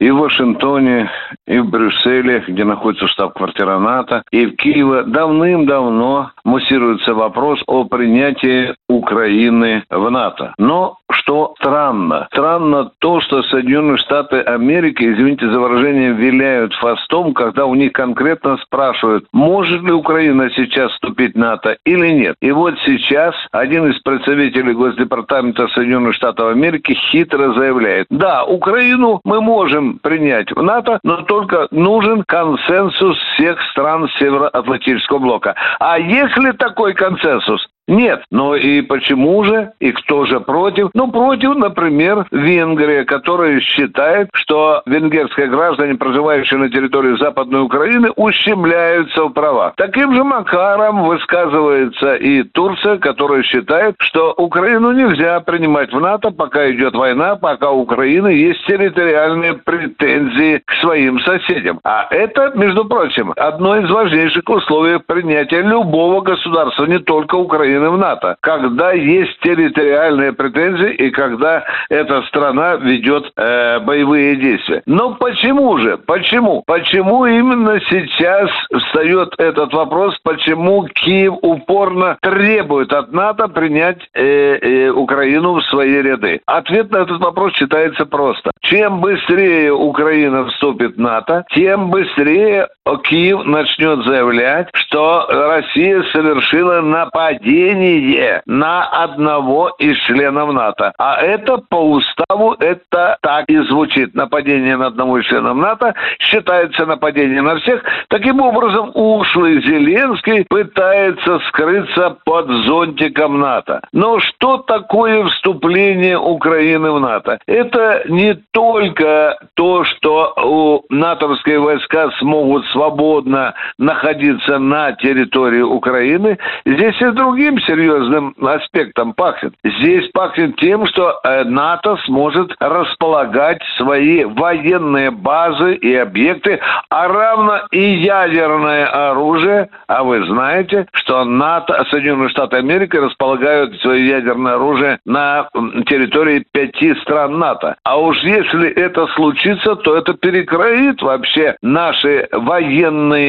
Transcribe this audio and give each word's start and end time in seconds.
И 0.00 0.10
в 0.10 0.18
Вашингтоне, 0.18 1.10
и 1.46 1.58
в 1.58 1.70
Брюсселе, 1.70 2.44
где 2.46 2.64
находится 2.64 3.08
штаб-квартира 3.08 3.78
НАТО, 3.78 4.22
и 4.30 4.46
в 4.46 4.56
Киеве 4.56 5.02
давным-давно 5.02 6.30
муссируется 6.44 7.14
вопрос 7.14 7.60
о 7.66 7.84
принятии 7.84 8.74
Украины 8.88 9.84
в 9.90 10.10
НАТО. 10.10 10.54
Но 10.58 10.98
что 11.10 11.54
странно? 11.58 12.26
Странно 12.32 12.90
то, 12.98 13.20
что 13.20 13.42
Соединенные 13.42 13.98
Штаты 13.98 14.40
Америки, 14.40 15.04
извините 15.04 15.50
за 15.50 15.58
выражение, 15.58 16.12
виляют 16.12 16.74
фастом, 16.74 17.34
когда 17.34 17.66
у 17.66 17.74
них 17.74 17.92
конкретно 17.92 18.56
спрашивают, 18.58 19.26
может 19.32 19.82
ли 19.82 19.92
Украина 19.92 20.50
сейчас 20.50 20.90
вступить 20.92 21.34
в 21.34 21.38
НАТО 21.38 21.76
или 21.84 22.08
нет. 22.08 22.36
И 22.40 22.50
вот 22.50 22.74
сейчас 22.84 23.34
один 23.52 23.90
из 23.90 23.98
представителей 24.00 24.72
Госдепартамента 24.72 25.68
Соединенных 25.68 26.14
Штатов 26.14 26.50
Америки 26.50 26.94
хитро 27.10 27.52
заявляет, 27.52 28.06
да, 28.10 28.44
Украину 28.44 29.20
мы 29.24 29.40
можем 29.40 29.98
принять 29.98 30.50
в 30.50 30.62
НАТО, 30.62 30.98
но 31.02 31.22
только 31.22 31.68
нужен 31.70 32.24
консенсус 32.26 33.18
всех 33.34 33.60
стран 33.70 34.08
Североатлантического 34.18 35.18
блока. 35.18 35.54
А 35.78 35.98
если 35.98 36.52
такой 36.52 36.94
консенсус, 36.94 37.66
нет. 37.88 38.22
Но 38.30 38.54
и 38.54 38.82
почему 38.82 39.42
же? 39.44 39.72
И 39.80 39.90
кто 39.92 40.26
же 40.26 40.40
против? 40.40 40.90
Ну, 40.94 41.10
против, 41.10 41.56
например, 41.56 42.26
Венгрия, 42.30 43.04
которая 43.04 43.60
считает, 43.60 44.28
что 44.34 44.82
венгерские 44.86 45.48
граждане, 45.48 45.94
проживающие 45.94 46.60
на 46.60 46.68
территории 46.68 47.16
Западной 47.18 47.62
Украины, 47.62 48.10
ущемляются 48.16 49.24
в 49.24 49.30
правах. 49.30 49.72
Таким 49.76 50.14
же 50.14 50.22
макаром 50.22 51.04
высказывается 51.04 52.14
и 52.14 52.42
Турция, 52.42 52.98
которая 52.98 53.42
считает, 53.42 53.94
что 53.98 54.34
Украину 54.36 54.92
нельзя 54.92 55.40
принимать 55.40 55.92
в 55.92 56.00
НАТО, 56.00 56.30
пока 56.30 56.70
идет 56.70 56.94
война, 56.94 57.36
пока 57.36 57.70
у 57.70 57.80
Украины 57.80 58.28
есть 58.28 58.64
территориальные 58.66 59.54
претензии 59.54 60.60
к 60.64 60.72
своим 60.74 61.18
соседям. 61.20 61.80
А 61.84 62.06
это, 62.10 62.52
между 62.54 62.84
прочим, 62.84 63.32
одно 63.36 63.76
из 63.78 63.90
важнейших 63.90 64.42
условий 64.48 64.98
принятия 64.98 65.62
любого 65.62 66.20
государства, 66.20 66.84
не 66.84 66.98
только 66.98 67.36
Украины 67.36 67.77
члены 67.78 67.90
в 67.90 67.98
НАТО, 67.98 68.36
когда 68.40 68.92
есть 68.92 69.38
территориальные 69.40 70.32
претензии 70.32 70.92
и 70.94 71.10
когда 71.10 71.64
эта 71.88 72.22
страна 72.22 72.76
ведет 72.76 73.30
э, 73.36 73.78
боевые 73.80 74.36
действия. 74.36 74.82
Но 74.86 75.14
почему 75.14 75.78
же? 75.78 75.98
Почему? 75.98 76.62
Почему 76.66 77.26
именно 77.26 77.80
сейчас 77.88 78.50
встает 78.72 79.34
этот 79.38 79.72
вопрос, 79.72 80.18
почему 80.22 80.86
Киев 80.88 81.34
упорно 81.42 82.18
требует 82.20 82.92
от 82.92 83.12
НАТО 83.12 83.48
принять 83.48 83.98
э, 84.14 84.58
э, 84.60 84.90
Украину 84.90 85.54
в 85.54 85.64
свои 85.64 86.02
ряды? 86.02 86.40
Ответ 86.46 86.90
на 86.90 86.98
этот 86.98 87.20
вопрос 87.20 87.54
считается 87.54 88.06
просто. 88.06 88.50
Чем 88.60 89.00
быстрее 89.00 89.72
Украина 89.72 90.46
вступит 90.48 90.96
в 90.96 91.00
НАТО, 91.00 91.44
тем 91.54 91.90
быстрее 91.90 92.68
Киев 92.96 93.44
начнет 93.44 94.04
заявлять, 94.04 94.68
что 94.72 95.26
Россия 95.28 96.02
совершила 96.12 96.80
нападение 96.80 98.42
на 98.46 98.84
одного 98.84 99.70
из 99.78 99.96
членов 99.98 100.52
НАТО. 100.52 100.92
А 100.98 101.20
это 101.20 101.58
по 101.58 101.76
уставу, 101.76 102.54
это 102.58 103.18
так 103.20 103.44
и 103.48 103.58
звучит. 103.58 104.14
Нападение 104.14 104.76
на 104.76 104.86
одного 104.86 105.18
из 105.18 105.26
членов 105.26 105.56
НАТО 105.56 105.94
считается 106.18 106.86
нападением 106.86 107.44
на 107.44 107.56
всех. 107.56 107.82
Таким 108.08 108.40
образом, 108.40 108.90
ушлый 108.94 109.62
Зеленский 109.62 110.44
пытается 110.48 111.38
скрыться 111.48 112.16
под 112.24 112.48
зонтиком 112.48 113.40
НАТО. 113.40 113.80
Но 113.92 114.18
что 114.20 114.58
такое 114.58 115.24
вступление 115.26 116.18
Украины 116.18 116.90
в 116.90 117.00
НАТО? 117.00 117.38
Это 117.46 118.02
не 118.08 118.34
только 118.52 119.38
то, 119.54 119.84
что 119.84 120.34
у 120.36 120.84
натовские 120.88 121.58
войска 121.58 122.10
смогут 122.18 122.64
свободно 122.78 123.54
находиться 123.78 124.58
на 124.58 124.92
территории 124.92 125.62
Украины, 125.62 126.38
здесь 126.64 127.00
и 127.00 127.10
другим 127.10 127.60
серьезным 127.60 128.34
аспектом 128.40 129.14
пахнет. 129.14 129.54
Здесь 129.64 130.08
пахнет 130.12 130.56
тем, 130.56 130.86
что 130.86 131.18
э, 131.24 131.44
НАТО 131.44 131.96
сможет 132.06 132.54
располагать 132.60 133.60
свои 133.76 134.24
военные 134.24 135.10
базы 135.10 135.74
и 135.74 135.94
объекты, 135.96 136.60
а 136.88 137.08
равно 137.08 137.62
и 137.72 137.96
ядерное 137.96 139.10
оружие. 139.10 139.68
А 139.88 140.04
вы 140.04 140.24
знаете, 140.26 140.86
что 140.92 141.24
НАТО, 141.24 141.84
Соединенные 141.90 142.28
Штаты 142.28 142.58
Америки 142.58 142.96
располагают 142.96 143.74
свое 143.80 144.06
ядерное 144.08 144.54
оружие 144.54 144.98
на 145.04 145.48
территории 145.86 146.44
пяти 146.52 146.94
стран 147.02 147.38
НАТО. 147.38 147.76
А 147.82 148.00
уж 148.00 148.22
если 148.22 148.68
это 148.68 149.06
случится, 149.16 149.74
то 149.74 149.96
это 149.96 150.14
перекроит 150.14 151.02
вообще 151.02 151.56
наши 151.60 152.28
военные 152.30 152.67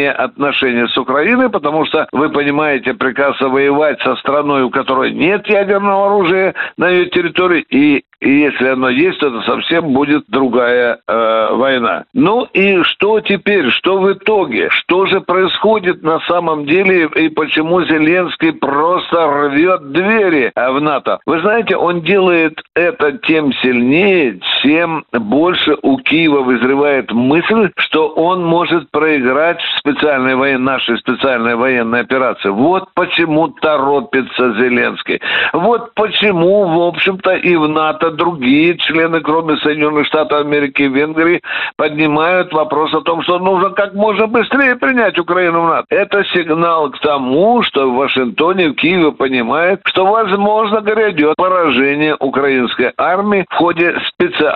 отношения 0.07 0.87
с 0.87 0.97
Украиной, 0.97 1.49
потому 1.49 1.85
что, 1.85 2.07
вы 2.11 2.29
понимаете, 2.29 2.93
приказ 2.93 3.39
воевать 3.39 4.01
со 4.01 4.15
страной, 4.17 4.63
у 4.63 4.69
которой 4.69 5.11
нет 5.11 5.47
ядерного 5.47 6.07
оружия 6.07 6.53
на 6.77 6.89
ее 6.89 7.07
территории, 7.07 7.65
и 7.69 8.03
и 8.21 8.29
если 8.29 8.67
оно 8.67 8.89
есть, 8.89 9.19
то 9.19 9.27
это 9.27 9.41
совсем 9.43 9.93
будет 9.93 10.25
другая 10.27 10.99
э, 11.07 11.47
война. 11.53 12.03
Ну 12.13 12.43
и 12.53 12.83
что 12.83 13.21
теперь? 13.21 13.69
Что 13.69 13.97
в 13.99 14.11
итоге? 14.11 14.69
Что 14.71 15.05
же 15.05 15.21
происходит 15.21 16.03
на 16.03 16.19
самом 16.21 16.65
деле 16.65 17.09
и 17.15 17.29
почему 17.29 17.81
Зеленский 17.83 18.51
просто 18.51 19.25
рвет 19.25 19.93
двери 19.93 20.51
в 20.53 20.81
НАТО? 20.81 21.19
Вы 21.25 21.39
знаете, 21.39 21.77
он 21.77 22.01
делает 22.01 22.61
это 22.75 23.13
тем 23.19 23.53
сильнее, 23.53 24.39
тем 24.63 25.05
больше 25.11 25.77
у 25.81 25.97
Киева 25.97 26.41
вызревает 26.41 27.11
мысль, 27.11 27.71
что 27.77 28.09
он 28.09 28.43
может 28.43 28.89
проиграть 28.91 29.61
в 29.61 29.79
специальной 29.79 30.35
военной, 30.35 30.59
нашей 30.59 30.97
специальной 30.97 31.55
военной 31.55 32.01
операции. 32.01 32.49
Вот 32.49 32.89
почему 32.93 33.49
торопится 33.49 34.53
Зеленский. 34.53 35.21
Вот 35.53 35.93
почему, 35.95 36.67
в 36.67 36.81
общем-то, 36.87 37.35
и 37.35 37.55
в 37.55 37.67
НАТО 37.67 38.11
другие 38.11 38.77
члены, 38.77 39.21
кроме 39.21 39.57
Соединенных 39.57 40.05
Штатов 40.07 40.41
Америки 40.41 40.83
и 40.83 40.87
Венгрии, 40.87 41.41
поднимают 41.77 42.53
вопрос 42.53 42.93
о 42.93 43.01
том, 43.01 43.21
что 43.23 43.39
нужно 43.39 43.71
как 43.71 43.93
можно 43.93 44.27
быстрее 44.27 44.75
принять 44.75 45.17
Украину 45.19 45.61
в 45.61 45.69
НАТО. 45.69 45.85
Это 45.89 46.23
сигнал 46.25 46.89
к 46.91 46.99
тому, 46.99 47.61
что 47.63 47.89
в 47.89 47.95
Вашингтоне, 47.95 48.69
в 48.69 48.73
Киеве 48.75 49.11
понимают, 49.11 49.81
что, 49.85 50.05
возможно, 50.05 50.81
грядет 50.81 51.35
поражение 51.37 52.15
украинской 52.19 52.91
армии 52.97 53.45
в 53.49 53.55
ходе 53.55 53.95
специальной 54.07 54.48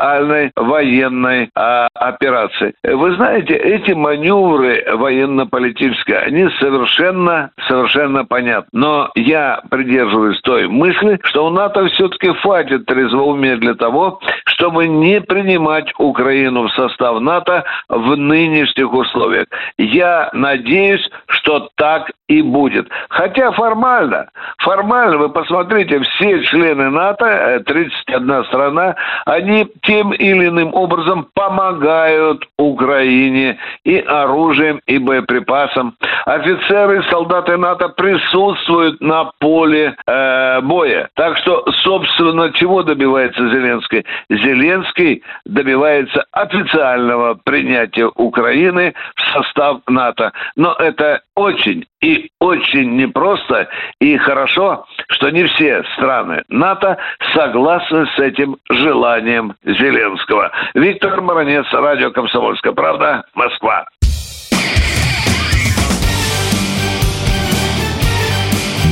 военной 0.55 1.49
а, 1.55 1.87
операции. 1.93 2.73
Вы 2.83 3.15
знаете, 3.15 3.55
эти 3.55 3.91
маневры 3.91 4.83
военно-политические, 4.93 6.19
они 6.19 6.49
совершенно, 6.59 7.51
совершенно 7.67 8.25
понятны. 8.25 8.69
Но 8.73 9.11
я 9.15 9.61
придерживаюсь 9.69 10.39
той 10.41 10.67
мысли, 10.67 11.19
что 11.23 11.47
у 11.47 11.49
НАТО 11.49 11.87
все-таки 11.87 12.29
хватит 12.41 12.85
трезвоумия 12.85 13.57
для 13.57 13.75
того, 13.75 14.19
чтобы 14.45 14.87
не 14.87 15.21
принимать 15.21 15.91
Украину 15.97 16.67
в 16.67 16.73
состав 16.73 17.19
НАТО 17.19 17.63
в 17.89 18.15
нынешних 18.15 18.91
условиях. 18.91 19.47
Я 19.77 20.29
надеюсь, 20.33 21.07
что 21.27 21.69
так 21.75 22.11
и 22.27 22.41
будет. 22.41 22.87
Хотя 23.09 23.51
формально, 23.51 24.29
формально, 24.59 25.17
вы 25.17 25.29
посмотрите, 25.29 25.99
все 25.99 26.43
члены 26.43 26.89
НАТО, 26.89 27.61
31 27.65 28.31
э, 28.31 28.43
страна, 28.45 28.95
они 29.25 29.67
тем 29.83 30.13
или 30.13 30.47
иным 30.47 30.73
образом 30.73 31.27
помогают 31.33 32.47
Украине 32.57 33.57
и 33.83 33.97
оружием, 33.97 34.79
и 34.87 34.97
боеприпасом. 34.97 35.95
Офицеры 36.25 36.99
и 36.99 37.09
солдаты 37.09 37.57
НАТО 37.57 37.89
присутствуют 37.89 39.01
на 39.01 39.31
поле 39.39 39.95
э, 40.07 40.61
боя. 40.61 41.09
Так 41.15 41.37
что, 41.37 41.65
собственно, 41.83 42.51
чего 42.53 42.83
добивается 42.83 43.47
Зеленский? 43.49 44.05
Зеленский 44.29 45.23
добивается 45.45 46.25
официального 46.31 47.37
принятия 47.43 48.09
Украины 48.15 48.93
в 49.15 49.33
состав 49.33 49.81
НАТО. 49.87 50.31
Но 50.55 50.73
это 50.73 51.21
очень 51.35 51.85
и 52.01 52.29
очень 52.43 52.97
непросто 52.97 53.69
и 54.01 54.17
хорошо, 54.17 54.85
что 55.07 55.29
не 55.29 55.45
все 55.45 55.83
страны 55.95 56.43
НАТО 56.49 56.97
согласны 57.33 58.05
с 58.15 58.19
этим 58.19 58.57
желанием 58.69 59.55
Зеленского. 59.63 60.51
Виктор 60.73 61.21
Баранец, 61.21 61.65
радио 61.71 62.11
«Комсомольская 62.11 62.73
правда», 62.73 63.23
Москва. 63.33 63.85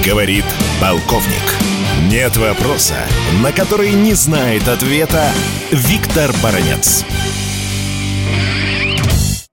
Говорит 0.06 0.46
полковник. 0.80 1.48
Нет 2.10 2.38
вопроса, 2.38 2.96
на 3.44 3.52
который 3.52 3.92
не 3.92 4.14
знает 4.14 4.68
ответа 4.70 5.26
Виктор 5.72 6.32
Баранец. 6.42 7.06